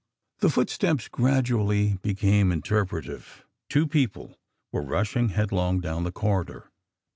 [0.39, 4.39] "The footsteps gradually became interpretative two people
[4.71, 6.71] were rushing headlong down the corridor!